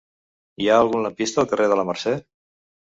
Hi 0.63 0.69
ha 0.71 0.79
algun 0.85 1.05
lampista 1.07 1.43
al 1.45 1.51
carrer 1.53 1.71
de 1.75 1.81
la 1.83 1.87
Mercè? 1.93 2.19